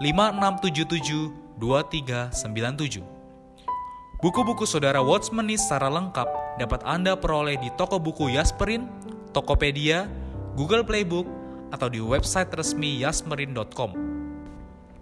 [0.00, 3.04] 5677 2397.
[4.24, 8.88] Buku-buku saudara Watchmeni secara lengkap dapat Anda peroleh di toko buku Yasmerin,
[9.36, 10.08] Tokopedia,
[10.56, 11.28] Google Playbook,
[11.68, 13.92] atau di website resmi yasmerin.com.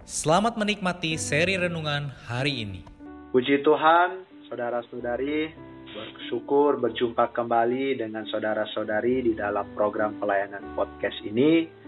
[0.03, 2.83] Selamat menikmati seri renungan hari ini.
[3.31, 5.55] Puji Tuhan, saudara-saudari,
[5.95, 11.78] bersyukur berjumpa kembali dengan saudara-saudari di dalam program pelayanan podcast ini.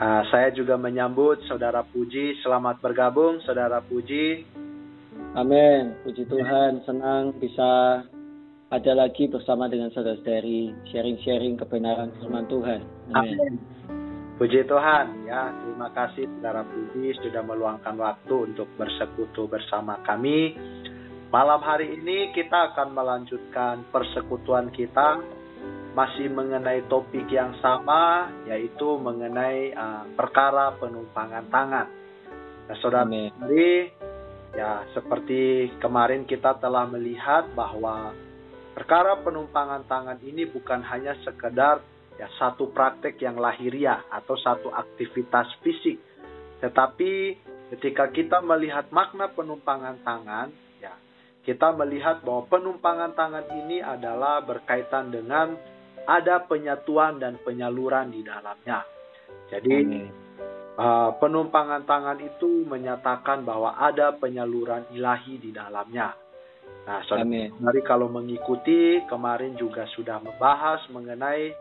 [0.00, 4.48] Uh, saya juga menyambut saudara Puji, selamat bergabung saudara Puji.
[5.36, 8.02] Amin, puji Tuhan, senang bisa
[8.72, 12.80] ada lagi bersama dengan saudara-saudari sharing-sharing kebenaran firman Tuhan.
[13.12, 13.36] Amin.
[13.38, 13.54] Amin.
[14.40, 20.56] Puji Tuhan, ya terima kasih saudara Puji sudah meluangkan waktu untuk bersekutu bersama kami
[21.30, 25.22] Malam hari ini kita akan melanjutkan persekutuan kita
[25.90, 31.86] masih mengenai topik yang sama yaitu mengenai uh, perkara penumpangan tangan.
[32.70, 33.90] Nah, saudara sendiri
[34.54, 38.14] ya seperti kemarin kita telah melihat bahwa
[38.74, 41.82] perkara penumpangan tangan ini bukan hanya sekedar
[42.18, 45.98] ya satu praktek yang lahiriah atau satu aktivitas fisik,
[46.62, 47.34] tetapi
[47.74, 50.50] ketika kita melihat makna penumpangan tangan
[51.40, 55.56] kita melihat bahwa penumpangan tangan ini adalah berkaitan dengan
[56.06, 58.84] ada penyatuan dan penyaluran di dalamnya.
[59.50, 59.78] Jadi
[60.78, 66.14] uh, penumpangan tangan itu menyatakan bahwa ada penyaluran ilahi di dalamnya.
[66.80, 71.52] Nah, saudara, mari kalau mengikuti kemarin juga sudah membahas mengenai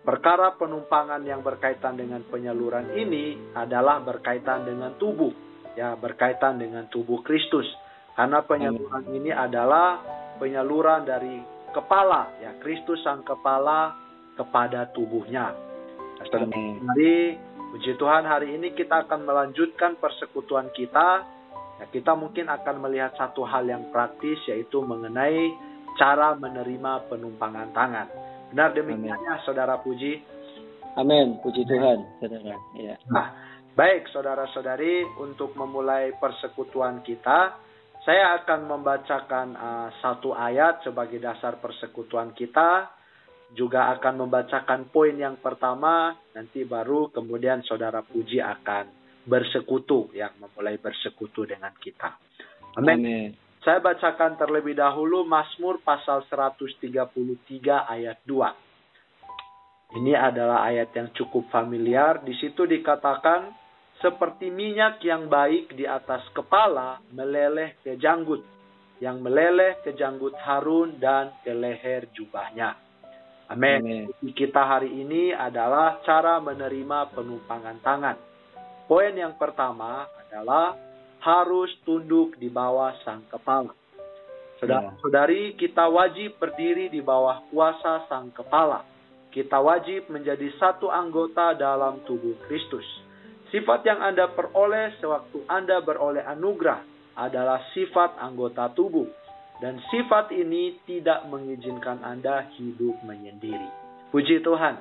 [0.00, 5.30] perkara penumpangan yang berkaitan dengan penyaluran ini adalah berkaitan dengan tubuh,
[5.76, 7.68] ya berkaitan dengan tubuh Kristus.
[8.16, 10.02] Karena penyaluran ini adalah
[10.36, 11.40] penyaluran dari
[11.72, 13.94] kepala, ya Kristus sang kepala
[14.36, 15.52] kepada tubuhnya.
[16.20, 17.14] Jadi
[17.72, 21.24] puji Tuhan hari ini kita akan melanjutkan persekutuan kita.
[21.80, 25.48] Ya, kita mungkin akan melihat satu hal yang praktis yaitu mengenai
[25.96, 28.06] cara menerima penumpangan tangan.
[28.52, 30.20] Benar demikiannya saudara puji.
[30.98, 32.56] Amin, puji Tuhan, saudara.
[32.76, 32.98] Ya.
[33.08, 33.32] Nah,
[33.78, 37.56] baik saudara-saudari untuk memulai persekutuan kita,
[38.04, 42.88] saya akan membacakan uh, satu ayat sebagai dasar persekutuan kita,
[43.52, 48.86] juga akan membacakan poin yang pertama, nanti baru kemudian saudara Puji akan
[49.26, 52.16] bersekutu, yang memulai bersekutu dengan kita.
[52.78, 53.34] Amin.
[53.60, 56.80] Saya bacakan terlebih dahulu Mazmur pasal 133
[57.84, 60.00] ayat 2.
[60.00, 62.24] Ini adalah ayat yang cukup familiar.
[62.24, 63.52] Di situ dikatakan,
[64.00, 68.40] seperti minyak yang baik di atas kepala meleleh ke janggut,
[68.98, 72.76] yang meleleh ke janggut Harun dan ke leher jubahnya.
[73.52, 74.08] Amin.
[74.32, 78.16] Kita hari ini adalah cara menerima penumpangan tangan.
[78.88, 80.78] Poin yang pertama adalah
[81.20, 83.74] harus tunduk di bawah sang kepala.
[84.62, 88.84] Saudara-saudari, kita wajib berdiri di bawah kuasa sang kepala.
[89.32, 92.84] Kita wajib menjadi satu anggota dalam tubuh Kristus.
[93.50, 96.86] Sifat yang Anda peroleh sewaktu Anda beroleh anugerah
[97.18, 99.06] adalah sifat anggota tubuh.
[99.60, 103.68] Dan sifat ini tidak mengizinkan Anda hidup menyendiri.
[104.08, 104.80] Puji Tuhan.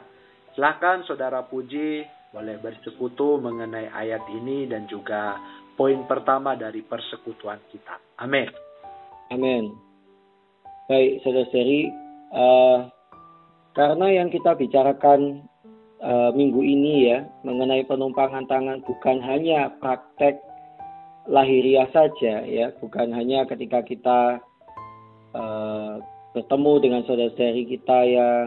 [0.56, 5.36] Silahkan saudara Puji boleh bersekutu mengenai ayat ini dan juga
[5.74, 7.98] poin pertama dari persekutuan kita.
[8.22, 8.48] Amin.
[9.34, 9.74] Amin.
[10.90, 11.82] Baik, saudara-saudari,
[12.34, 12.78] uh,
[13.78, 15.46] karena yang kita bicarakan
[16.04, 20.40] uh, minggu ini ya mengenai penumpangan tangan bukan hanya praktek
[21.30, 24.20] lahiriah saja ya, bukan hanya ketika kita
[25.38, 26.02] uh,
[26.34, 28.46] bertemu dengan saudara-saudari kita yang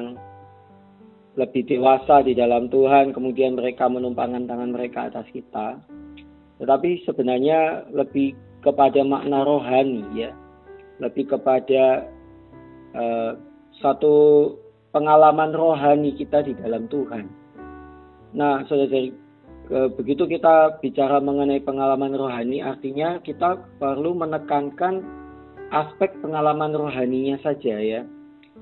[1.39, 5.81] lebih dewasa di dalam Tuhan, kemudian mereka menumpangkan tangan mereka atas kita.
[6.61, 10.31] tetapi sebenarnya lebih kepada makna rohani ya,
[11.03, 12.07] lebih kepada
[12.95, 13.35] uh,
[13.83, 14.15] satu
[14.95, 17.42] pengalaman rohani kita di dalam Tuhan.
[18.33, 19.13] Nah, saudara
[19.97, 25.01] begitu kita bicara mengenai pengalaman rohani, artinya kita perlu menekankan
[25.73, 28.05] aspek pengalaman rohaninya saja ya,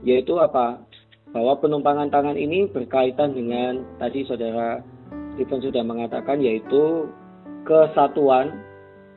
[0.07, 0.83] yaitu apa?
[1.31, 4.83] Bahwa penumpangan tangan ini berkaitan dengan tadi saudara
[5.35, 7.07] Stephen sudah mengatakan yaitu
[7.63, 8.51] kesatuan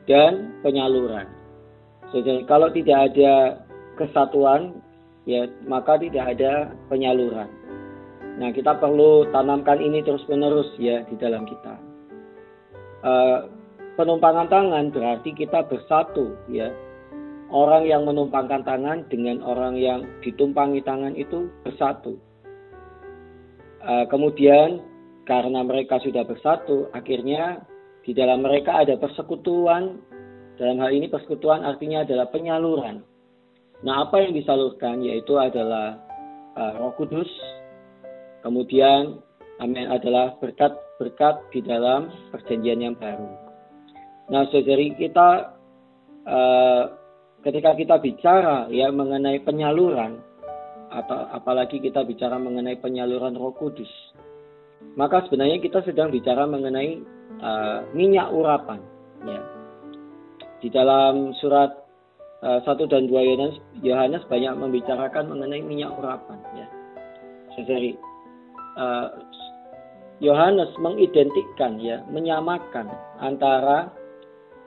[0.06, 1.26] dan penyaluran.
[2.14, 3.58] Jadi kalau tidak ada
[3.98, 4.78] kesatuan,
[5.26, 7.50] ya maka tidak ada penyaluran.
[8.34, 11.74] Nah kita perlu tanamkan ini terus menerus ya di dalam kita.
[13.04, 13.38] Uh,
[13.94, 16.72] penumpangan tangan berarti kita bersatu ya.
[17.54, 22.18] Orang yang menumpangkan tangan dengan orang yang ditumpangi tangan itu bersatu.
[23.84, 24.82] Uh, kemudian
[25.28, 27.62] karena mereka sudah bersatu, akhirnya
[28.04, 30.00] di dalam mereka ada persekutuan.
[30.54, 33.02] Dalam hal ini persekutuan artinya adalah penyaluran.
[33.82, 35.98] Nah, apa yang disalurkan yaitu adalah
[36.54, 37.28] uh, Roh Kudus.
[38.44, 39.24] Kemudian
[39.64, 43.24] amin adalah berkat-berkat di dalam perjanjian yang baru.
[44.28, 45.56] Nah, saudari kita
[46.28, 46.82] uh,
[47.40, 50.20] ketika kita bicara ya mengenai penyaluran
[50.92, 53.90] atau apalagi kita bicara mengenai penyaluran Roh Kudus,
[54.96, 57.00] maka sebenarnya kita sedang bicara mengenai
[57.40, 58.80] uh, minyak urapan.
[59.24, 59.40] Ya.
[60.60, 61.72] Di dalam surat
[62.40, 66.40] uh, eh, 1 dan 2 Yohanes, Yohanes banyak membicarakan mengenai minyak urapan.
[66.56, 66.68] Ya.
[68.74, 69.22] Uh,
[70.22, 73.90] Yohanes mengidentikan ya, menyamakan antara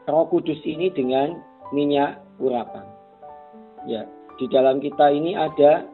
[0.07, 1.39] Roh Kudus ini dengan
[1.71, 2.83] minyak urapan.
[3.87, 4.03] Ya,
[4.35, 5.87] di dalam kita ini ada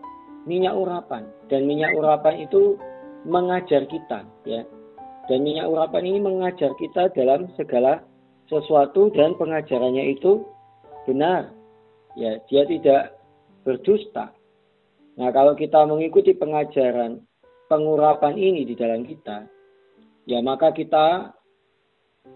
[0.49, 2.75] minyak urapan dan minyak urapan itu
[3.23, 4.67] mengajar kita ya
[5.31, 8.03] dan minyak urapan ini mengajar kita dalam segala
[8.51, 10.43] sesuatu dan pengajarannya itu
[11.07, 11.51] benar.
[12.19, 13.17] Ya, dia tidak
[13.63, 14.35] berdusta.
[15.15, 17.23] Nah, kalau kita mengikuti pengajaran
[17.73, 19.49] pengurapan ini di dalam kita,
[20.29, 21.33] ya maka kita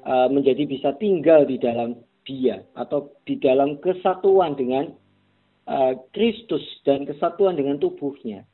[0.01, 4.89] uh, menjadi bisa tinggal di dalam dia atau di dalam kesatuan dengan
[5.69, 8.49] uh, Kristus dan kesatuan dengan tubuhnya.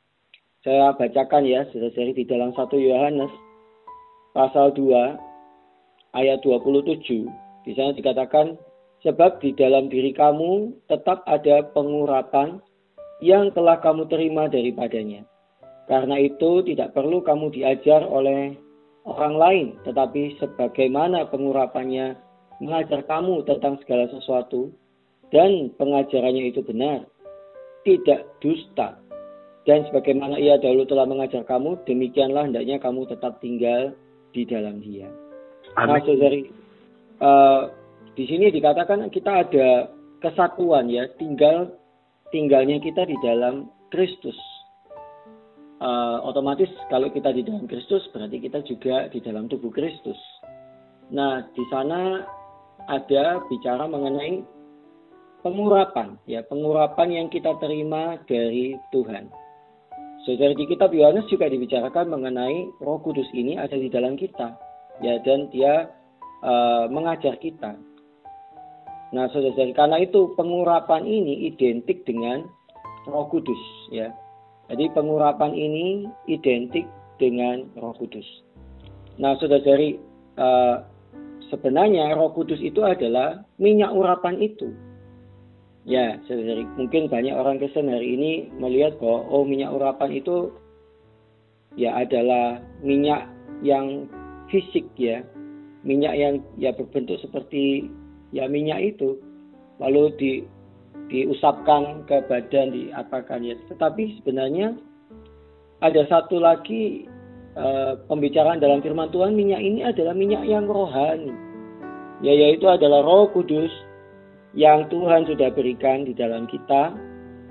[0.60, 3.32] Saya bacakan ya, sudah seri di dalam satu Yohanes
[4.36, 7.00] pasal 2 ayat 27
[7.64, 8.60] di sana dikatakan
[9.00, 12.60] sebab di dalam diri kamu tetap ada pengurapan
[13.20, 15.24] yang telah kamu terima daripadanya.
[15.84, 18.56] Karena itu tidak perlu kamu diajar oleh
[19.04, 22.16] orang lain, tetapi sebagaimana pengurapannya
[22.64, 24.72] mengajar kamu tentang segala sesuatu
[25.28, 27.04] dan pengajarannya itu benar,
[27.84, 28.96] tidak dusta.
[29.64, 33.96] Dan sebagaimana ia dahulu telah mengajar kamu, demikianlah hendaknya kamu tetap tinggal
[34.36, 35.08] di dalam dia.
[35.76, 35.88] Amin.
[35.88, 36.40] Nah, saudari,
[37.24, 37.72] uh,
[38.12, 39.88] di sini dikatakan kita ada
[40.20, 41.72] kesatuan ya, tinggal
[42.28, 44.36] tinggalnya kita di dalam Kristus.
[45.84, 50.16] Uh, otomatis kalau kita di dalam Kristus berarti kita juga di dalam tubuh Kristus.
[51.12, 52.24] Nah, di sana
[52.88, 54.40] ada bicara mengenai
[55.44, 59.28] pengurapan ya, pengurapan yang kita terima dari Tuhan.
[60.24, 64.56] Saudara di kitab Yohanes juga dibicarakan mengenai Roh Kudus ini ada di dalam kita,
[65.04, 65.92] ya dan dia
[66.40, 67.76] uh, mengajar kita.
[69.12, 72.48] Nah, saudara karena itu pengurapan ini identik dengan
[73.04, 73.60] Roh Kudus,
[73.92, 74.16] ya.
[74.72, 76.88] Jadi pengurapan ini identik
[77.20, 78.24] dengan Roh Kudus.
[79.20, 80.00] Nah, saudara-saudari,
[80.40, 80.82] uh,
[81.52, 84.72] sebenarnya Roh Kudus itu adalah minyak urapan itu.
[85.84, 90.48] Ya, saudari, mungkin banyak orang Kristen hari ini melihat bahwa oh minyak urapan itu
[91.76, 93.28] ya adalah minyak
[93.60, 94.08] yang
[94.48, 95.20] fisik ya,
[95.84, 97.92] minyak yang ya berbentuk seperti
[98.32, 99.20] ya minyak itu,
[99.76, 100.32] lalu di
[101.08, 103.54] diusapkan ke badan diapakan ya.
[103.68, 104.74] Tetapi sebenarnya
[105.84, 107.04] ada satu lagi
[107.58, 111.34] uh, pembicaraan dalam firman Tuhan minyak ini adalah minyak yang rohani,
[112.24, 113.70] ya yaitu adalah Roh Kudus
[114.54, 116.94] yang Tuhan sudah berikan di dalam kita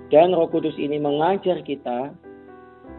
[0.09, 2.11] dan Roh Kudus ini mengajar kita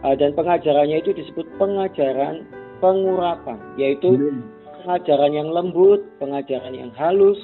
[0.01, 2.47] uh, dan pengajarannya itu disebut pengajaran
[2.79, 4.39] pengurapan yaitu
[4.83, 7.39] pengajaran yang lembut, pengajaran yang halus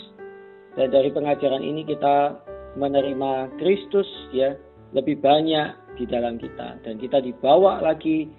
[0.79, 2.39] dan dari pengajaran ini kita
[2.79, 4.55] menerima Kristus ya
[4.91, 8.31] lebih banyak di dalam kita dan kita dibawa lagi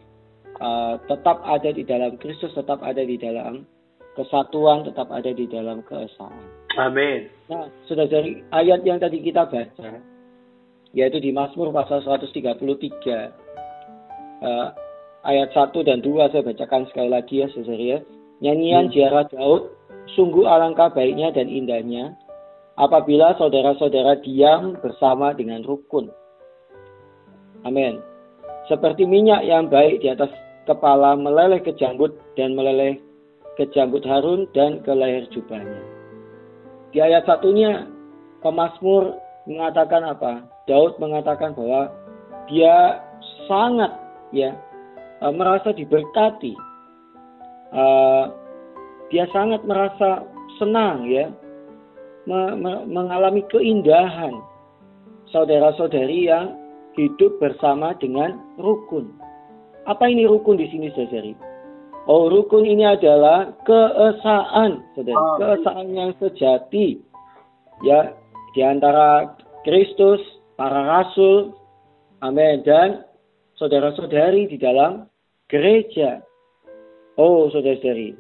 [0.61, 3.65] uh, tetap ada di dalam Kristus tetap ada di dalam
[4.13, 6.45] kesatuan tetap ada di dalam keesaan.
[6.81, 7.29] Amin.
[7.53, 10.01] Nah, sudah dari ayat yang tadi kita baca,
[10.97, 13.33] yaitu di Mazmur pasal 133,
[14.41, 14.69] uh,
[15.25, 17.99] ayat 1 dan 2 saya bacakan sekali lagi ya saudara ya.
[18.43, 19.37] Nyanyian hmm.
[19.37, 19.63] Daud
[20.19, 22.17] sungguh alangkah baiknya dan indahnya
[22.77, 26.09] apabila saudara-saudara diam bersama dengan rukun.
[27.69, 28.01] Amin.
[28.71, 30.31] Seperti minyak yang baik di atas
[30.65, 32.99] kepala meleleh ke janggut dan meleleh
[33.59, 35.83] ke janggut Harun dan ke leher jubahnya.
[36.95, 37.89] Di ayat satunya,
[38.41, 39.17] pemazmur
[39.49, 40.47] mengatakan apa?
[40.71, 41.91] Daud mengatakan bahwa
[42.47, 43.03] dia
[43.51, 43.91] sangat
[44.31, 44.55] ya
[45.21, 46.55] uh, merasa diberkati.
[47.73, 48.29] Uh,
[49.09, 50.25] dia sangat merasa
[50.61, 51.33] senang ya
[52.27, 54.35] me me mengalami keindahan
[55.33, 56.55] saudara-saudari yang
[56.95, 59.09] hidup bersama dengan rukun.
[59.89, 61.35] Apa ini rukun di sini saudari?
[62.07, 65.19] Oh, rukun ini adalah keesaan, saudara.
[65.19, 65.37] Oh.
[65.39, 66.99] Keesaan yang sejati.
[67.83, 68.15] Ya,
[68.55, 69.35] di antara
[69.67, 70.23] Kristus,
[70.55, 71.55] para rasul,
[72.23, 73.07] amin, dan
[73.59, 75.07] saudara-saudari di dalam
[75.51, 76.23] gereja.
[77.19, 78.15] Oh, saudara-saudari.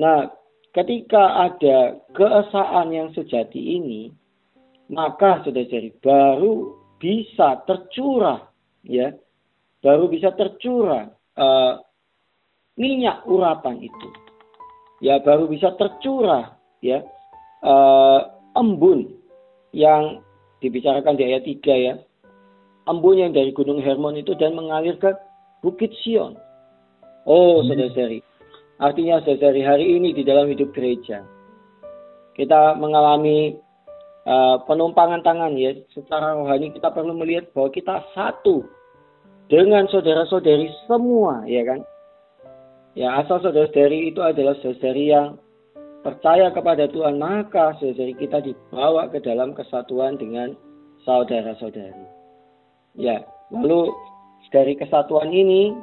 [0.00, 0.28] Nah,
[0.74, 4.10] ketika ada keesaan yang sejati ini,
[4.90, 8.50] maka saudara-saudari baru bisa tercurah,
[8.84, 9.14] ya,
[9.80, 11.80] baru bisa tercurah uh,
[12.74, 14.08] minyak urapan itu.
[15.02, 17.04] Ya baru bisa tercurah ya
[17.60, 18.20] uh,
[18.56, 19.12] embun
[19.74, 20.22] yang
[20.64, 21.94] dibicarakan di ayat 3 ya.
[22.84, 25.12] Embun yang dari Gunung Hermon itu dan mengalir ke
[25.64, 26.36] Bukit Sion.
[27.24, 27.72] Oh, hmm.
[27.72, 28.20] saudara-saudari.
[28.82, 31.22] Artinya saudari hari ini di dalam hidup gereja
[32.34, 33.54] kita mengalami
[34.26, 38.66] uh, penumpangan tangan ya secara rohani kita perlu melihat bahwa kita satu
[39.46, 41.86] dengan saudara-saudari semua ya kan
[42.94, 45.34] Ya asal saudara-saudari itu adalah saudari yang
[46.06, 50.54] percaya kepada Tuhan, maka saudari kita dibawa ke dalam kesatuan dengan
[51.02, 52.06] saudara-saudari.
[52.94, 53.90] Ya, lalu
[54.54, 55.74] dari kesatuan ini,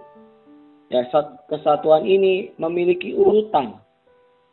[0.91, 1.07] ya
[1.47, 3.79] kesatuan ini memiliki urutan.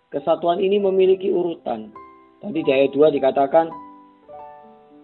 [0.08, 1.90] Kesatuan ini memiliki urutan.
[2.38, 3.66] Tadi di ayat 2 dikatakan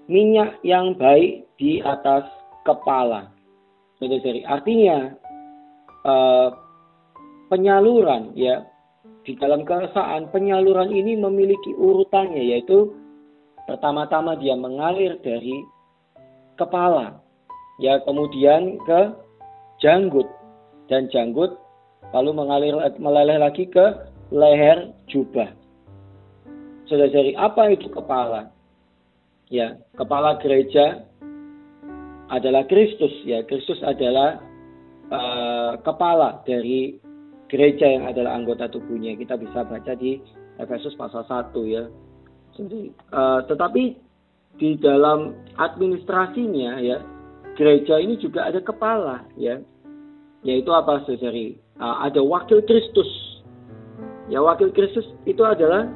[0.06, 2.30] minyak yang baik di atas
[2.62, 3.34] kepala.
[3.98, 5.12] Saudara-saudari, artinya
[6.06, 6.48] uh,
[7.50, 8.62] penyaluran ya
[9.24, 12.92] di dalam keesaan penyaluran ini memiliki urutannya yaitu
[13.64, 15.64] pertama-tama dia mengalir dari
[16.60, 17.18] kepala
[17.80, 19.00] ya kemudian ke
[19.80, 20.28] janggut
[20.88, 21.56] dan janggut
[22.12, 23.84] lalu mengalir meleleh lagi ke
[24.34, 25.50] leher jubah.
[26.84, 28.52] Saudara-saudari, apa itu kepala?
[29.48, 31.08] Ya, kepala gereja
[32.28, 33.40] adalah Kristus ya.
[33.48, 34.40] Kristus adalah
[35.08, 37.00] uh, kepala dari
[37.48, 39.16] gereja yang adalah anggota tubuhnya.
[39.16, 40.20] Kita bisa baca di
[40.60, 41.84] Efesus pasal 1 ya.
[42.54, 43.84] Jadi, uh, tetapi
[44.60, 47.00] di dalam administrasinya ya,
[47.58, 49.58] gereja ini juga ada kepala ya.
[50.44, 51.56] Yaitu apa saudari?
[51.80, 53.08] Uh, ada wakil Kristus.
[54.28, 55.88] Ya wakil Kristus itu adalah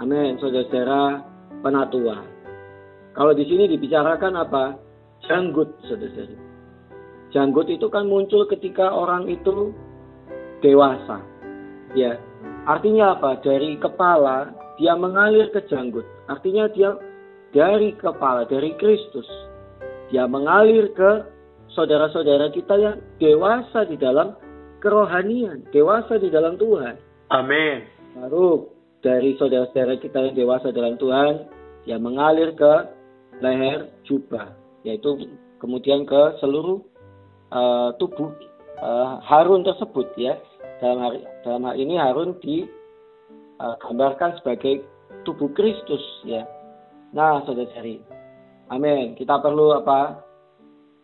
[0.00, 1.24] amin saudara-saudara
[1.60, 2.24] penatua.
[3.12, 4.80] Kalau di sini dibicarakan apa?
[5.28, 6.36] Janggut saudara-saudari.
[7.30, 9.70] Janggut itu kan muncul ketika orang itu
[10.64, 11.22] dewasa.
[11.94, 12.18] Ya,
[12.66, 13.38] artinya apa?
[13.44, 16.08] Dari kepala dia mengalir ke janggut.
[16.26, 16.96] Artinya dia
[17.52, 19.26] dari kepala, dari Kristus.
[20.10, 21.22] Dia mengalir ke
[21.74, 24.34] saudara-saudara kita yang dewasa di dalam
[24.80, 26.96] kerohanian, dewasa di dalam Tuhan.
[27.30, 27.86] Amin.
[28.16, 28.72] Baru
[29.04, 31.46] dari saudara-saudara kita yang dewasa dalam Tuhan,
[31.86, 32.72] dia mengalir ke
[33.40, 34.52] leher jubah,
[34.84, 35.30] yaitu
[35.62, 36.82] kemudian ke seluruh
[37.52, 38.32] uh, tubuh
[38.82, 40.36] uh, Harun tersebut ya
[40.80, 41.12] dalam hal,
[41.46, 44.84] dalam hal ini Harun digambarkan uh, sebagai
[45.22, 46.44] tubuh Kristus ya.
[47.10, 47.98] Nah, saudara-saudari,
[48.70, 49.18] amin.
[49.18, 50.29] Kita perlu apa?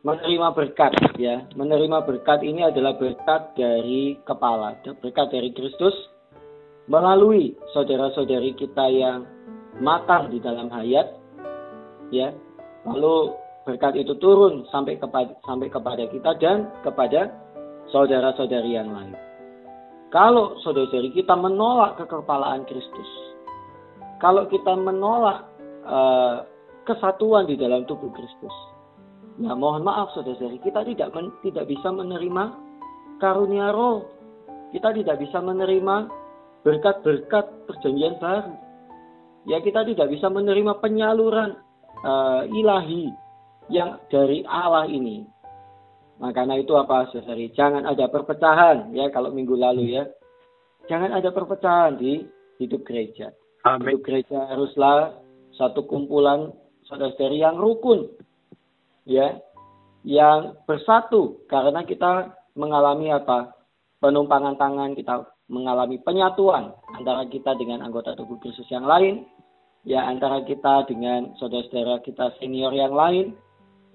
[0.07, 1.43] Menerima berkat ya.
[1.59, 5.99] Menerima berkat ini adalah berkat dari kepala, berkat dari Kristus
[6.87, 9.27] melalui saudara-saudari kita yang
[9.83, 11.11] matang di dalam hayat
[12.15, 12.31] ya.
[12.87, 13.35] Lalu
[13.67, 17.35] berkat itu turun sampai kepada sampai kepada kita dan kepada
[17.91, 19.19] saudara-saudari yang lain.
[20.15, 23.11] Kalau saudara-saudari kita menolak kekepalaan Kristus,
[24.23, 25.51] kalau kita menolak
[25.83, 26.47] uh,
[26.87, 28.55] kesatuan di dalam tubuh Kristus,
[29.40, 32.45] ya mohon maaf saudara-saudari, kita tidak men, tidak bisa menerima
[33.21, 34.09] karunia roh.
[34.73, 35.97] Kita tidak bisa menerima
[36.66, 38.52] berkat-berkat perjanjian baru.
[39.47, 41.55] Ya kita tidak bisa menerima penyaluran
[42.02, 43.14] uh, ilahi
[43.71, 45.23] yang dari Allah ini.
[46.16, 47.52] Nah, karena itu apa, saudari?
[47.52, 50.09] Jangan ada perpecahan, ya, kalau minggu lalu ya.
[50.88, 52.25] Jangan ada perpecahan di
[52.57, 53.31] hidup gereja.
[53.69, 53.95] Amin.
[53.95, 55.21] Hidup gereja haruslah
[55.61, 56.57] satu kumpulan
[56.88, 58.09] saudari yang rukun,
[59.07, 59.39] ya,
[60.03, 63.55] yang bersatu karena kita mengalami apa?
[63.97, 69.25] Penumpangan tangan, kita mengalami penyatuan antara kita dengan anggota tubuh Kristus yang lain,
[69.87, 73.33] ya antara kita dengan saudara-saudara kita senior yang lain,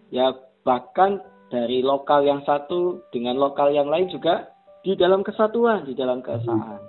[0.10, 0.34] ya
[0.65, 4.50] bahkan dari lokal yang satu dengan lokal yang lain juga
[4.82, 6.82] di dalam kesatuan, di dalam keesaan.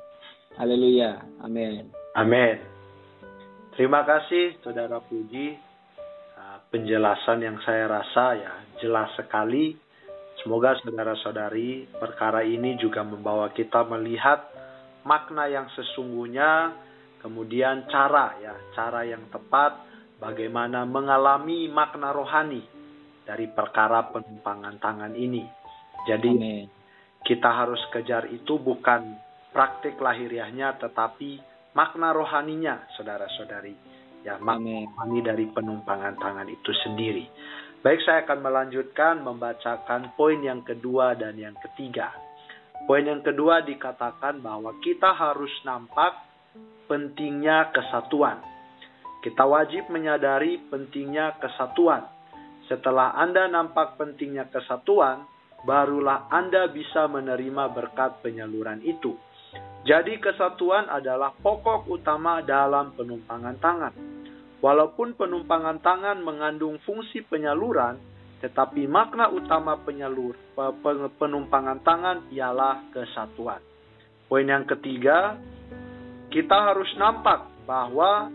[0.57, 1.21] Haleluya.
[1.45, 1.91] Amin.
[2.17, 2.57] Amin.
[3.75, 5.72] Terima kasih Saudara Puji.
[6.73, 9.76] Penjelasan yang saya rasa ya jelas sekali.
[10.41, 14.49] Semoga saudara-saudari perkara ini juga membawa kita melihat
[15.05, 16.73] makna yang sesungguhnya,
[17.21, 19.85] kemudian cara ya, cara yang tepat
[20.17, 22.64] bagaimana mengalami makna rohani
[23.29, 25.45] dari perkara penumpangan tangan ini.
[26.09, 26.67] Jadi Amen.
[27.21, 29.12] kita harus kejar itu bukan
[29.52, 31.37] praktik lahiriahnya tetapi
[31.76, 34.01] makna rohaninya saudara-saudari.
[34.23, 37.26] Ya, makna rohani dari penumpangan tangan itu sendiri.
[37.83, 42.14] Baik, saya akan melanjutkan membacakan poin yang kedua dan yang ketiga.
[42.87, 46.14] Poin yang kedua dikatakan bahwa kita harus nampak
[46.87, 48.38] pentingnya kesatuan.
[49.23, 52.07] Kita wajib menyadari pentingnya kesatuan
[52.73, 55.29] setelah Anda nampak pentingnya kesatuan,
[55.69, 59.12] barulah Anda bisa menerima berkat penyaluran itu.
[59.85, 64.12] Jadi kesatuan adalah pokok utama dalam penumpangan tangan.
[64.62, 67.99] Walaupun penumpangan tangan mengandung fungsi penyaluran,
[68.38, 70.38] tetapi makna utama penyalur
[71.19, 73.59] penumpangan tangan ialah kesatuan.
[74.31, 75.35] Poin yang ketiga,
[76.31, 78.31] kita harus nampak bahwa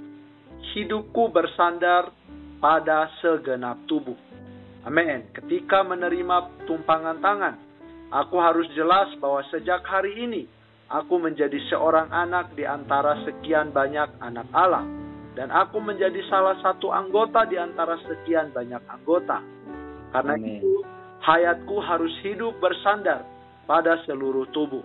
[0.76, 2.12] hidupku bersandar
[2.60, 4.20] pada segenap tubuh.
[4.84, 5.32] Amin.
[5.32, 7.56] Ketika menerima tumpangan tangan,
[8.12, 10.44] aku harus jelas bahwa sejak hari ini
[10.92, 15.07] aku menjadi seorang anak di antara sekian banyak anak Allah
[15.38, 19.38] dan aku menjadi salah satu anggota di antara sekian banyak anggota.
[20.10, 20.58] Karena Amen.
[20.58, 20.82] itu
[21.22, 23.22] hayatku harus hidup bersandar
[23.70, 24.82] pada seluruh tubuh.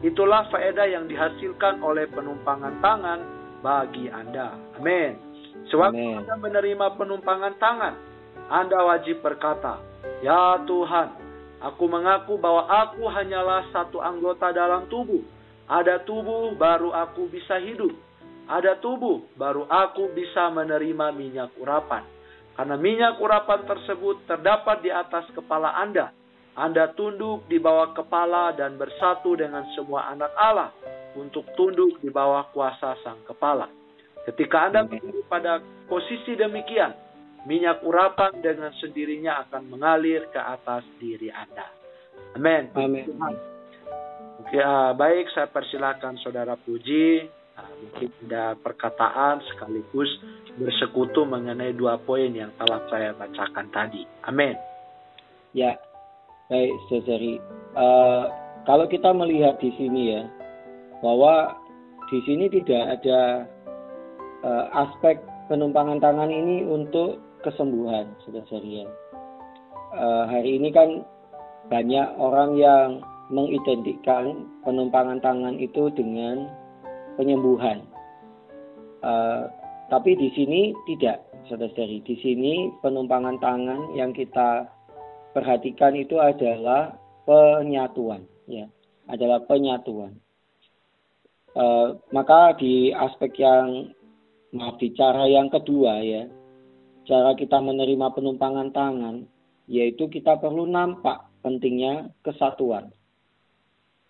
[0.00, 3.20] Itulah faedah yang dihasilkan oleh penumpangan tangan
[3.60, 4.56] bagi Anda.
[4.80, 5.20] Amin.
[5.68, 7.94] Sewaktu Anda menerima penumpangan tangan,
[8.48, 9.84] Anda wajib berkata,
[10.24, 11.12] Ya Tuhan,
[11.60, 15.20] aku mengaku bahwa aku hanyalah satu anggota dalam tubuh.
[15.68, 17.92] Ada tubuh, baru aku bisa hidup.
[18.50, 22.02] Ada tubuh, baru aku bisa menerima minyak urapan.
[22.58, 26.10] Karena minyak urapan tersebut terdapat di atas kepala Anda.
[26.58, 30.74] Anda tunduk di bawah kepala dan bersatu dengan semua anak Allah
[31.14, 33.70] untuk tunduk di bawah kuasa sang kepala.
[34.26, 36.90] Ketika Anda berdiri pada posisi demikian,
[37.46, 41.70] minyak urapan dengan sendirinya akan mengalir ke atas diri Anda.
[42.34, 42.66] Amin.
[42.74, 43.06] Amin.
[44.42, 47.39] Oke, uh, baik saya persilakan Saudara Puji.
[47.80, 50.08] Mungkin ada perkataan sekaligus
[50.58, 54.04] bersekutu mengenai dua poin yang telah saya bacakan tadi.
[54.26, 54.54] Amin.
[55.56, 55.74] Ya,
[56.52, 57.38] baik Saudari.
[57.74, 58.30] Uh,
[58.68, 60.22] kalau kita melihat di sini ya,
[61.00, 61.56] bahwa
[62.12, 63.48] di sini tidak ada
[64.44, 68.86] uh, aspek penumpangan tangan ini untuk kesembuhan, serian.
[69.90, 71.02] Uh, hari ini kan
[71.66, 72.88] banyak orang yang
[73.30, 76.50] mengidentikan penumpangan tangan itu dengan
[77.20, 77.84] penyembuhan.
[79.04, 79.52] Uh,
[79.92, 81.20] tapi di sini tidak,
[81.52, 82.00] saudara-saudari.
[82.08, 84.64] Di sini penumpangan tangan yang kita
[85.36, 86.96] perhatikan itu adalah
[87.28, 88.64] penyatuan, ya,
[89.12, 90.16] adalah penyatuan.
[91.52, 93.92] Uh, maka di aspek yang
[94.50, 96.26] maaf di cara yang kedua ya
[97.06, 99.16] cara kita menerima penumpangan tangan
[99.70, 102.90] yaitu kita perlu nampak pentingnya kesatuan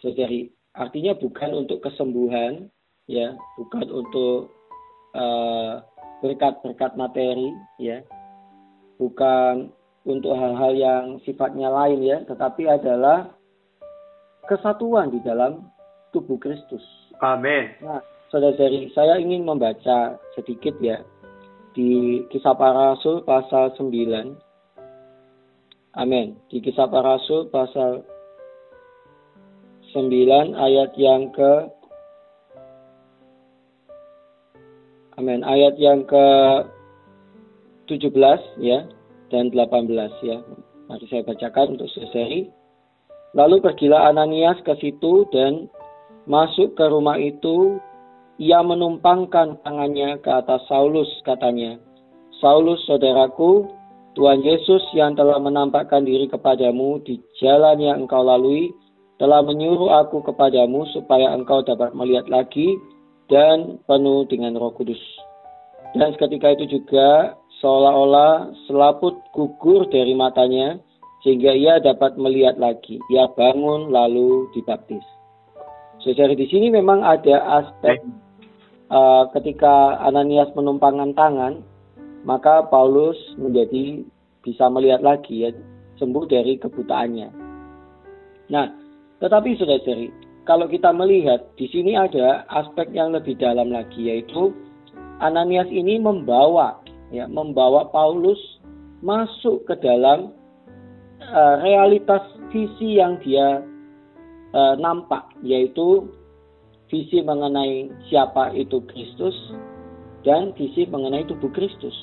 [0.00, 2.72] jadi artinya bukan untuk kesembuhan
[3.06, 4.52] ya bukan untuk
[5.16, 5.80] uh,
[6.20, 8.04] berkat-berkat materi ya
[9.00, 9.72] bukan
[10.04, 13.32] untuk hal-hal yang sifatnya lain ya tetapi adalah
[14.50, 15.70] kesatuan di dalam
[16.10, 16.82] tubuh Kristus.
[17.22, 17.70] Amin.
[17.78, 18.02] Nah,
[18.34, 20.98] saudara-saudari, saya ingin membaca sedikit ya
[21.78, 24.34] di Kisah Para Rasul pasal 9.
[25.94, 26.34] Amin.
[26.50, 28.02] Di Kisah Para Rasul pasal
[29.94, 31.70] 9 ayat yang ke
[35.18, 35.42] Amin.
[35.42, 36.26] Ayat yang ke
[37.90, 38.14] 17
[38.62, 38.86] ya
[39.34, 39.90] dan 18
[40.22, 40.38] ya.
[40.86, 42.50] Mari saya bacakan untuk selesai.
[43.34, 45.70] Lalu pergilah Ananias ke situ dan
[46.26, 47.78] masuk ke rumah itu
[48.40, 51.76] ia menumpangkan tangannya ke atas Saulus, katanya,
[52.40, 53.68] Saulus, saudaraku,
[54.16, 58.72] Tuhan Yesus yang telah menampakkan diri kepadamu di jalan yang engkau lalui,
[59.20, 62.80] telah menyuruh aku kepadamu supaya engkau dapat melihat lagi
[63.30, 65.00] dan penuh dengan roh kudus.
[65.94, 70.82] Dan seketika itu juga seolah-olah selaput gugur dari matanya,
[71.22, 72.98] sehingga ia dapat melihat lagi.
[73.14, 75.02] Ia bangun lalu dibaptis.
[76.02, 78.02] Saudara di sini memang ada aspek
[78.90, 81.62] uh, ketika Ananias menumpangkan tangan,
[82.24, 84.04] maka Paulus menjadi
[84.40, 85.50] bisa melihat lagi ya
[86.00, 87.28] sembuh dari kebutaannya.
[88.48, 88.66] Nah,
[89.20, 89.84] tetapi saudara
[90.48, 94.52] kalau kita melihat di sini ada aspek yang lebih dalam lagi yaitu
[95.20, 96.80] Ananias ini membawa
[97.12, 98.38] ya membawa Paulus
[99.04, 100.32] masuk ke dalam
[101.20, 103.60] uh, realitas visi yang dia
[104.56, 106.08] uh, nampak yaitu
[106.90, 109.36] visi mengenai siapa itu Kristus
[110.26, 111.94] dan visi mengenai tubuh Kristus.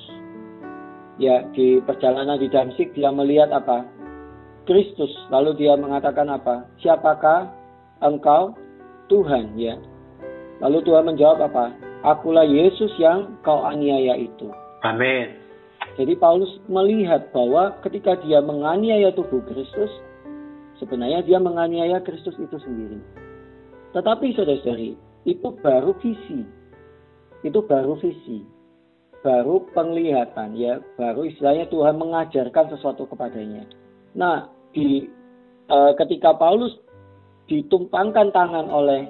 [1.17, 3.86] Ya, di perjalanan di Damsik dia melihat apa?
[4.69, 5.10] Kristus.
[5.34, 6.69] Lalu dia mengatakan apa?
[6.82, 7.50] Siapakah
[8.04, 8.54] engkau?
[9.08, 9.80] Tuhan, ya.
[10.60, 11.72] Lalu Tuhan menjawab apa?
[12.04, 14.52] Akulah Yesus yang kau aniaya itu.
[14.84, 15.34] Amin.
[15.98, 19.90] Jadi Paulus melihat bahwa ketika dia menganiaya tubuh Kristus,
[20.78, 23.02] sebenarnya dia menganiaya Kristus itu sendiri.
[23.98, 24.94] Tetapi saudara-saudari,
[25.26, 26.46] itu baru visi.
[27.42, 28.46] Itu baru visi.
[29.26, 33.66] Baru penglihatan ya, baru istilahnya Tuhan mengajarkan sesuatu kepadanya.
[34.14, 35.10] Nah, di
[35.68, 36.78] uh, ketika Paulus
[37.48, 39.08] ditumpangkan tangan oleh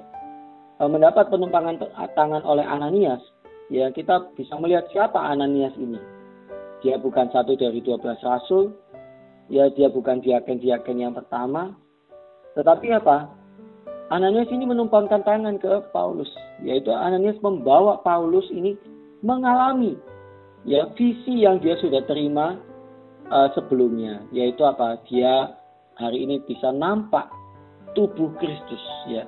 [0.78, 1.82] uh, mendapat penumpangan
[2.14, 3.20] tangan oleh Ananias,
[3.68, 5.98] ya kita bisa melihat siapa Ananias ini.
[6.78, 8.70] Dia bukan satu dari dua belas rasul,
[9.50, 11.74] ya dia bukan diaken-diaken yang pertama,
[12.54, 13.34] tetapi apa?
[14.08, 16.30] Ananias ini menumpangkan tangan ke Paulus,
[16.62, 18.78] yaitu Ananias membawa Paulus ini
[19.20, 19.98] mengalami
[20.62, 22.56] ya visi yang dia sudah terima
[23.28, 25.02] uh, sebelumnya, yaitu apa?
[25.10, 25.58] Dia
[25.98, 27.26] hari ini bisa nampak
[27.94, 29.24] tubuh Kristus ya.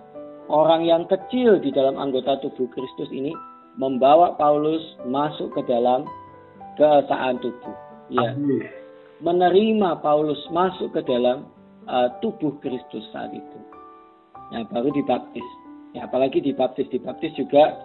[0.51, 3.31] Orang yang kecil di dalam anggota tubuh Kristus ini
[3.79, 6.05] membawa Paulus masuk ke dalam
[6.75, 7.77] keesaan tubuh
[8.11, 8.35] ya.
[9.20, 11.46] Menerima Paulus masuk ke dalam
[11.87, 13.59] uh, tubuh Kristus saat itu.
[14.51, 15.44] Ya, baru dibaptis.
[15.94, 17.79] Ya, apalagi dibaptis, dibaptis juga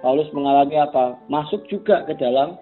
[0.00, 1.18] Paulus mengalami apa?
[1.26, 2.56] Masuk juga ke dalam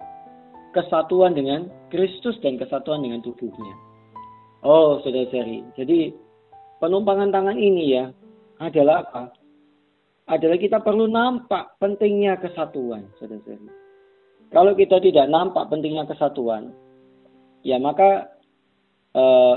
[0.75, 3.75] kesatuan dengan Kristus dan kesatuan dengan tubuhnya.
[4.65, 5.61] Oh, saudara-saudari.
[5.77, 6.24] Jadi
[6.79, 8.05] penumpangan tangan ini ya
[8.59, 9.23] adalah apa?
[10.25, 13.69] Adalah kita perlu nampak pentingnya kesatuan, saudara-saudari.
[14.49, 16.73] Kalau kita tidak nampak pentingnya kesatuan,
[17.61, 18.33] ya maka
[19.13, 19.55] eh,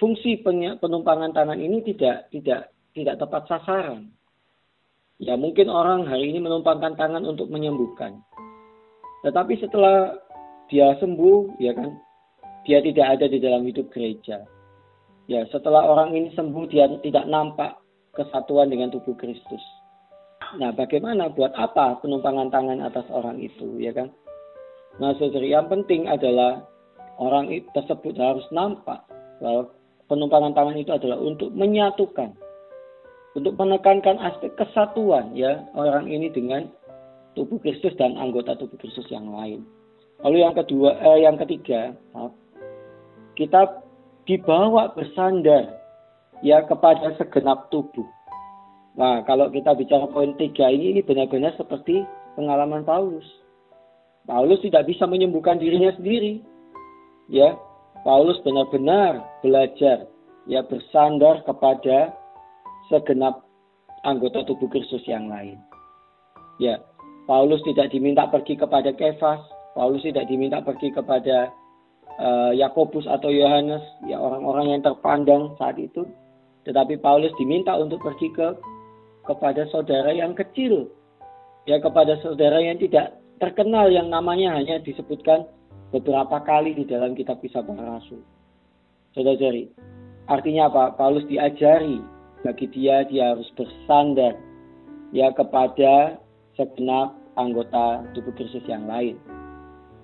[0.00, 4.10] fungsi penumpangan tangan ini tidak tidak tidak tepat sasaran.
[5.20, 8.24] Ya mungkin orang hari ini menumpangkan tangan untuk menyembuhkan.
[9.20, 10.16] Tetapi setelah
[10.72, 11.92] dia sembuh, ya kan,
[12.64, 14.40] dia tidak ada di dalam hidup gereja.
[15.30, 17.78] Ya, setelah orang ini sembuh, dia tidak nampak
[18.18, 19.62] kesatuan dengan tubuh Kristus.
[20.58, 24.10] Nah, bagaimana buat apa penumpangan tangan atas orang itu, ya kan?
[24.98, 26.66] Nah, saudara, yang penting adalah
[27.22, 29.06] orang tersebut harus nampak
[29.38, 29.70] bahwa
[30.10, 32.34] penumpangan tangan itu adalah untuk menyatukan,
[33.38, 36.66] untuk menekankan aspek kesatuan ya orang ini dengan
[37.38, 39.62] tubuh Kristus dan anggota tubuh Kristus yang lain.
[40.26, 41.94] Lalu yang kedua, eh, yang ketiga,
[43.38, 43.86] kita
[44.30, 45.74] dibawa bersandar
[46.46, 48.06] ya kepada segenap tubuh.
[48.94, 52.06] Nah, kalau kita bicara poin tiga ini, ini benar-benar seperti
[52.38, 53.26] pengalaman Paulus.
[54.30, 56.46] Paulus tidak bisa menyembuhkan dirinya sendiri.
[57.26, 57.58] Ya,
[58.06, 60.06] Paulus benar-benar belajar
[60.46, 62.14] ya bersandar kepada
[62.86, 63.42] segenap
[64.06, 65.58] anggota tubuh Kristus yang lain.
[66.62, 66.78] Ya,
[67.26, 69.40] Paulus tidak diminta pergi kepada Kefas,
[69.74, 71.50] Paulus tidak diminta pergi kepada
[72.18, 76.08] uh, Yakobus atau Yohanes, ya orang-orang yang terpandang saat itu,
[76.66, 78.48] tetapi Paulus diminta untuk pergi ke
[79.28, 80.90] kepada saudara yang kecil,
[81.68, 85.46] ya kepada saudara yang tidak terkenal yang namanya hanya disebutkan
[85.94, 88.22] beberapa kali di dalam kitab kisah para rasul.
[89.14, 89.70] Saudara-saudari,
[90.30, 90.94] artinya apa?
[90.94, 91.98] Paulus diajari
[92.46, 94.38] bagi dia dia harus bersandar
[95.10, 96.16] ya kepada
[96.54, 99.18] segenap anggota tubuh Kristus yang lain.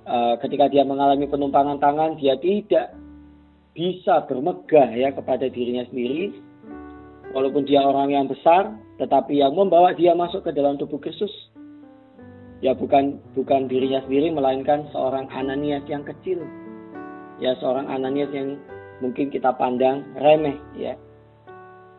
[0.07, 2.95] Uh, ketika dia mengalami penumpangan tangan, dia tidak
[3.75, 6.31] bisa bermegah ya kepada dirinya sendiri,
[7.35, 11.33] walaupun dia orang yang besar, tetapi yang membawa dia masuk ke dalam tubuh Kristus.
[12.65, 16.41] Ya bukan bukan dirinya sendiri melainkan seorang Ananias yang kecil.
[17.37, 18.57] Ya seorang Ananias yang
[19.05, 20.97] mungkin kita pandang remeh ya.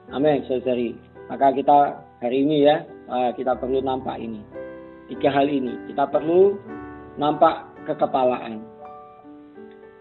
[0.10, 0.98] Amin saudari.
[1.30, 4.41] Maka kita hari ini ya eh, kita perlu nampak ini.
[5.13, 5.78] Tiga hal ini.
[5.93, 6.58] Kita perlu
[7.22, 8.60] nampak kekepalaan.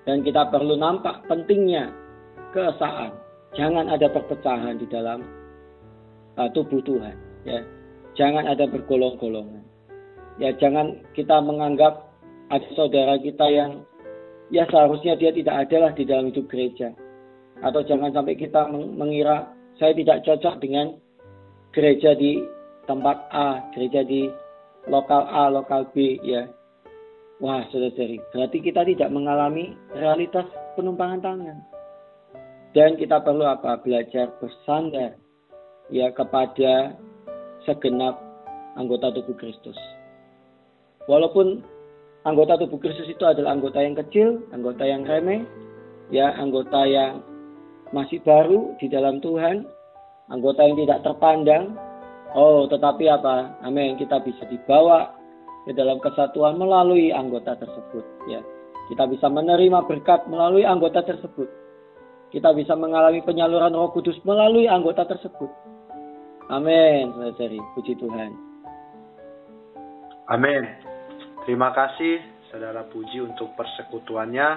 [0.06, 1.90] Dan kita perlu nampak pentingnya
[2.50, 3.14] keesaan.
[3.54, 5.22] Jangan ada perpecahan di dalam
[6.36, 7.62] uh, tubuh Tuhan ya.
[8.16, 9.64] Jangan ada bergolong-golongan.
[10.36, 12.12] Ya jangan kita menganggap
[12.52, 13.82] ada saudara kita yang
[14.52, 16.92] ya seharusnya dia tidak ada lah di dalam hidup gereja.
[17.64, 19.48] Atau jangan sampai kita mengira
[19.80, 20.96] saya tidak cocok dengan
[21.72, 22.44] gereja di
[22.84, 24.28] tempat A, gereja di
[24.88, 26.48] lokal A, lokal B ya.
[27.36, 31.58] Wah, saudara-saudari, berarti kita tidak mengalami realitas penumpangan tangan.
[32.72, 33.76] Dan kita perlu apa?
[33.84, 35.20] Belajar bersandar
[35.92, 36.96] ya kepada
[37.68, 38.20] segenap
[38.76, 39.76] anggota tubuh Kristus.
[41.08, 41.64] Walaupun
[42.28, 45.44] anggota tubuh Kristus itu adalah anggota yang kecil, anggota yang remeh,
[46.12, 47.24] ya anggota yang
[47.96, 49.64] masih baru di dalam Tuhan,
[50.28, 51.76] anggota yang tidak terpandang.
[52.36, 53.56] Oh, tetapi apa?
[53.64, 53.96] Amin.
[53.96, 55.15] Kita bisa dibawa
[55.66, 58.38] ke dalam kesatuan melalui anggota tersebut, ya.
[58.86, 61.50] Kita bisa menerima berkat melalui anggota tersebut.
[62.30, 65.50] Kita bisa mengalami penyaluran Roh Kudus melalui anggota tersebut.
[66.46, 67.58] Amin, saudari.
[67.74, 68.30] Puji Tuhan.
[70.30, 70.62] Amin.
[71.42, 72.22] Terima kasih,
[72.54, 74.48] saudara Puji, untuk persekutuannya.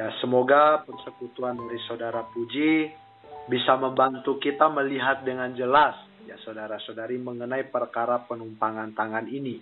[0.00, 2.88] Ya, semoga persekutuan dari saudara Puji
[3.52, 5.92] bisa membantu kita melihat dengan jelas,
[6.30, 9.58] ya saudara-saudari, mengenai perkara penumpangan tangan ini.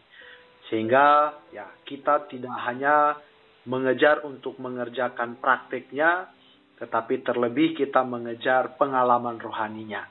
[0.68, 3.16] Sehingga ya kita tidak hanya
[3.64, 6.28] mengejar untuk mengerjakan praktiknya,
[6.76, 10.04] tetapi terlebih kita mengejar pengalaman rohaninya.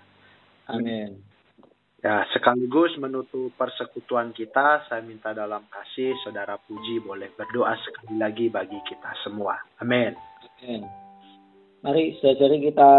[0.67, 1.21] Amin.
[1.97, 8.45] Ya, sekaligus menutup persekutuan kita, saya minta dalam kasih Saudara Puji boleh berdoa sekali lagi
[8.53, 9.57] bagi kita semua.
[9.81, 10.13] Amin.
[10.61, 10.85] Amin.
[11.81, 12.91] Mari saudara kita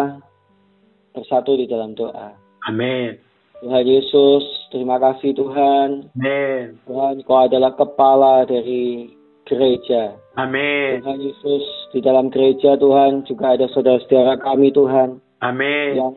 [1.14, 2.34] bersatu di dalam doa.
[2.66, 3.27] Amin.
[3.58, 6.06] Tuhan Yesus, terima kasih Tuhan.
[6.14, 6.78] Amin.
[6.86, 9.10] Tuhan, Kau adalah kepala dari
[9.50, 10.14] gereja.
[10.38, 11.02] Amin.
[11.02, 15.90] Tuhan Yesus, di dalam gereja Tuhan juga ada saudara-saudara kami Tuhan Amin.
[15.98, 16.12] yang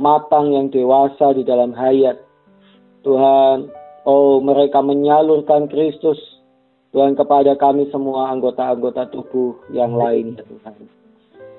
[0.00, 2.16] matang, yang dewasa di dalam hayat.
[3.04, 3.68] Tuhan,
[4.08, 6.16] oh mereka menyalurkan Kristus
[6.96, 10.74] Tuhan kepada kami semua anggota-anggota tubuh yang lain ya Tuhan.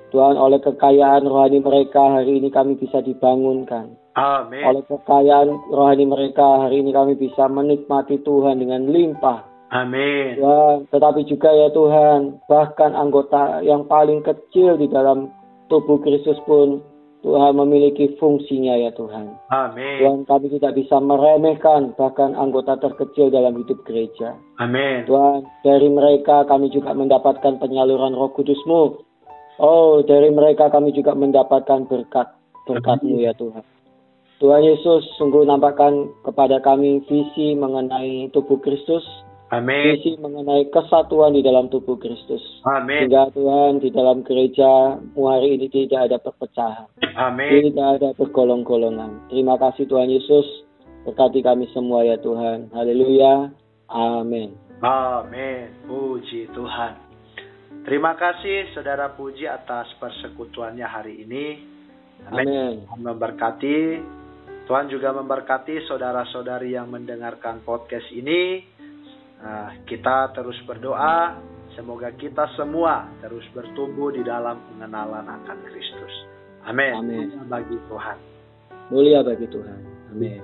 [0.10, 3.93] Tuhan oleh kekayaan rohani mereka hari ini kami bisa dibangunkan.
[4.17, 4.65] Amin.
[4.65, 9.45] Oleh kekayaan rohani mereka hari ini kami bisa menikmati Tuhan dengan limpah.
[9.69, 10.41] Amin.
[10.41, 15.30] Tuhan, tetapi juga ya Tuhan, bahkan anggota yang paling kecil di dalam
[15.69, 16.82] tubuh Kristus pun
[17.21, 19.38] Tuhan memiliki fungsinya ya Tuhan.
[19.53, 19.99] Amin.
[20.01, 24.34] Tuhan kami tidak bisa meremehkan bahkan anggota terkecil dalam hidup gereja.
[24.58, 25.06] Amin.
[25.06, 29.03] Tuhan, dari mereka kami juga mendapatkan penyaluran roh kudusmu.
[29.62, 32.34] Oh, dari mereka kami juga mendapatkan berkat,
[32.65, 33.76] berkatmu ya Tuhan.
[34.38, 39.02] Tuhan Yesus sungguh nampakkan kepada kami visi mengenai tubuh Kristus,
[39.50, 39.97] Amin.
[39.97, 42.41] visi mengenai kesatuan di dalam tubuh Kristus.
[42.69, 43.10] Amin.
[43.10, 46.86] Sehingga Tuhan di dalam gereja hari ini tidak ada perpecahan,
[47.17, 47.73] Amin.
[47.73, 49.26] tidak ada bergolong-golongan.
[49.34, 50.45] Terima kasih Tuhan Yesus,
[51.10, 52.69] berkati kami semua ya Tuhan.
[52.78, 53.50] Haleluya.
[53.89, 54.54] Amin.
[54.86, 55.73] Amin.
[55.89, 56.93] Puji Tuhan.
[57.88, 61.45] Terima kasih Saudara Puji atas persekutuannya hari ini.
[62.30, 62.86] Amin.
[63.00, 64.04] Memberkati.
[64.67, 68.60] Tuhan juga memberkati saudara-saudari yang mendengarkan podcast ini.
[69.39, 71.39] Nah, kita terus berdoa.
[71.71, 76.13] Semoga kita semua terus bertumbuh di dalam pengenalan akan Kristus.
[76.67, 76.99] Amin.
[76.99, 77.27] Amin.
[77.47, 78.17] Bagi Tuhan.
[78.91, 79.80] Mulia bagi Tuhan.
[80.12, 80.43] Amin.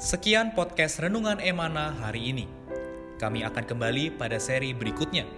[0.00, 2.48] Sekian podcast Renungan Emana hari ini.
[3.20, 5.28] Kami akan kembali pada seri berikutnya.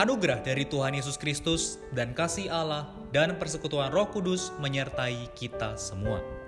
[0.00, 6.43] Anugerah dari Tuhan Yesus Kristus dan kasih Allah dan persekutuan Roh Kudus menyertai kita semua.